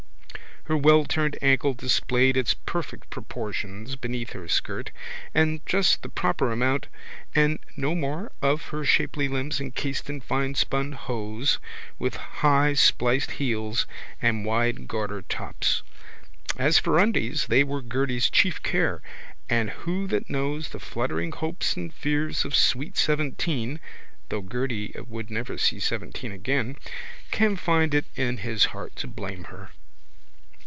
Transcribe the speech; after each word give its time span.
Her 0.65 0.77
wellturned 0.77 1.37
ankle 1.41 1.73
displayed 1.73 2.37
its 2.37 2.53
perfect 2.53 3.09
proportions 3.09 3.95
beneath 3.97 4.33
her 4.33 4.47
skirt 4.47 4.91
and 5.33 5.59
just 5.65 6.01
the 6.03 6.07
proper 6.07 6.51
amount 6.51 6.87
and 7.33 7.57
no 7.75 7.95
more 7.95 8.31
of 8.43 8.65
her 8.67 8.85
shapely 8.85 9.27
limbs 9.27 9.59
encased 9.59 10.07
in 10.07 10.21
finespun 10.21 10.93
hose 10.93 11.57
with 11.97 12.15
highspliced 12.41 13.31
heels 13.31 13.87
and 14.21 14.45
wide 14.45 14.87
garter 14.87 15.23
tops. 15.23 15.81
As 16.55 16.77
for 16.77 16.99
undies 16.99 17.47
they 17.47 17.63
were 17.63 17.81
Gerty's 17.81 18.29
chief 18.29 18.61
care 18.61 19.01
and 19.49 19.71
who 19.71 20.05
that 20.09 20.29
knows 20.29 20.69
the 20.69 20.79
fluttering 20.79 21.31
hopes 21.31 21.75
and 21.75 21.91
fears 21.91 22.45
of 22.45 22.53
sweet 22.55 22.97
seventeen 22.97 23.79
(though 24.29 24.43
Gerty 24.43 24.93
would 25.07 25.31
never 25.31 25.57
see 25.57 25.79
seventeen 25.79 26.31
again) 26.31 26.77
can 27.31 27.55
find 27.55 27.95
it 27.95 28.05
in 28.15 28.37
his 28.37 28.65
heart 28.65 28.95
to 28.97 29.07
blame 29.07 29.45
her? 29.45 29.71